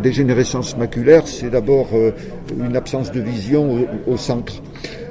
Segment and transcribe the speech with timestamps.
[0.00, 2.12] dégénérescence maculaire, c'est d'abord euh,
[2.58, 4.54] une absence de vision au, au centre,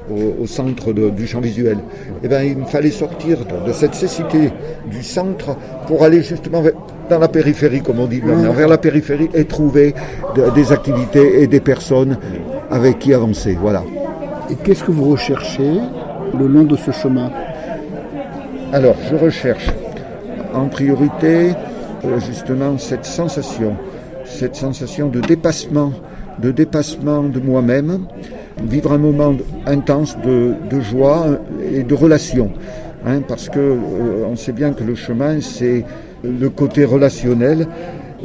[0.09, 1.77] au, centre de- du champ visuel.
[2.23, 4.51] Et ben, il me fallait sortir de, cette cécité
[4.89, 5.55] du centre
[5.87, 6.63] pour aller justement
[7.09, 9.93] dans la périphérie, comme on dit, vers la périphérie et trouver
[10.35, 12.17] de- des activités et des personnes
[12.69, 13.57] avec qui avancer.
[13.59, 13.83] Voilà.
[14.49, 15.71] Et qu'est-ce que vous recherchez
[16.37, 17.29] le long de ce chemin?
[18.73, 19.67] Alors, je recherche
[20.53, 21.51] en priorité
[22.05, 23.75] euh, justement cette sensation,
[24.31, 25.91] cette sensation de dépassement,
[26.39, 28.05] de dépassement de moi-même,
[28.63, 29.35] vivre un moment
[29.65, 31.25] intense de, joie
[31.73, 32.51] et de relation.
[33.05, 35.83] hein, parce que euh, on sait bien que le chemin, c'est
[36.23, 37.67] le côté relationnel,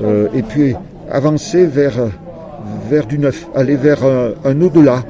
[0.03, 0.75] euh, et puis
[1.11, 1.95] avancer vers,
[2.91, 5.02] vers du neuf, aller vers un, au-delà,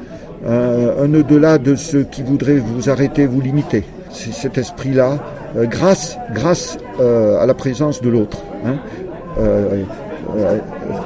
[0.48, 3.84] un, au-delà de ce qui voudrait vous arrêter, vous limiter.
[4.10, 5.18] C'est cet esprit-là,
[5.56, 8.42] euh, grâce, grâce à la présence de l'autre.
[8.64, 8.76] hein.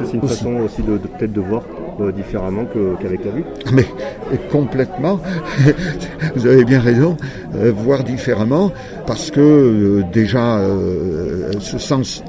[0.01, 0.34] Que c'est une aussi.
[0.37, 1.62] façon aussi de, de- peut-être de voir
[2.01, 2.65] euh, différemment
[3.01, 3.84] qu'avec la vue Mais
[4.51, 5.20] complètement,
[6.37, 7.17] vous avez bien raison,
[7.55, 8.73] euh, voir différemment,
[9.07, 10.61] parce que euh, déjà
[11.61, 12.23] ce sens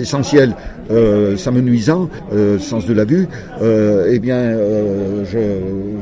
[0.00, 0.54] essentiel,
[0.90, 3.28] euh, s'amenuisant, euh, sens de la vue,
[3.62, 5.38] euh, eh bien, euh, je,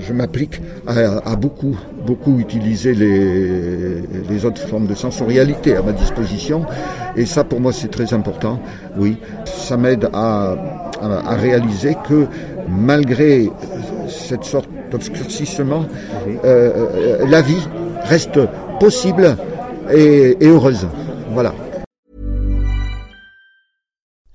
[0.06, 0.92] je m'applique à,
[1.33, 6.64] à beaucoup, beaucoup utiliser les, les autres formes de sensorialité à ma disposition,
[7.17, 8.61] et ça pour moi c'est très important.
[8.98, 10.55] Oui, ça m'aide à,
[11.00, 12.27] à, à réaliser que
[12.69, 13.50] malgré
[14.08, 15.84] cette sorte d'obscurcissement,
[16.45, 16.70] euh,
[17.25, 17.67] euh, la vie
[18.05, 18.39] reste
[18.80, 19.36] possible
[19.92, 20.86] et, et heureuse.
[21.33, 21.52] Voilà.